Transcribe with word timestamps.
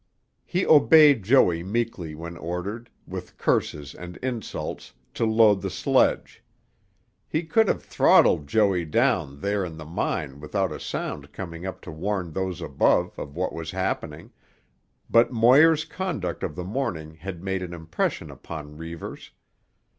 He 0.47 0.65
obeyed 0.65 1.21
Joey 1.21 1.61
meekly 1.61 2.15
when 2.15 2.35
ordered, 2.35 2.89
with 3.05 3.37
curses 3.37 3.93
and 3.93 4.17
insults, 4.23 4.93
to 5.13 5.27
load 5.27 5.61
the 5.61 5.69
sledge. 5.69 6.43
He 7.27 7.43
could 7.43 7.67
have 7.67 7.83
throttled 7.83 8.47
Joey 8.47 8.83
down 8.83 9.41
there 9.41 9.63
in 9.63 9.77
the 9.77 9.85
mine 9.85 10.39
without 10.39 10.71
a 10.71 10.79
sound 10.79 11.31
coming 11.31 11.67
up 11.67 11.81
to 11.81 11.91
warn 11.91 12.31
those 12.31 12.63
above 12.63 13.13
of 13.19 13.35
what 13.35 13.53
was 13.53 13.69
happening, 13.69 14.31
but 15.07 15.31
Moir's 15.31 15.85
conduct 15.85 16.41
of 16.41 16.55
the 16.55 16.63
morning 16.63 17.13
had 17.13 17.43
made 17.43 17.61
an 17.61 17.71
impression 17.71 18.31
upon 18.31 18.77
Reivers. 18.77 19.29